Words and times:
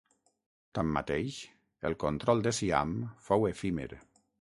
Tanmateix, 0.77 1.37
el 1.91 1.99
control 2.07 2.45
de 2.49 2.57
Siam 2.63 2.99
fou 3.31 3.51
efímer. 3.55 3.91